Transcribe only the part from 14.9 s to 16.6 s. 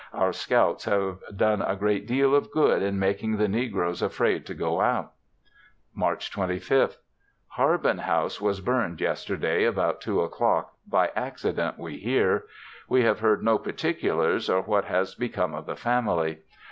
become of the family.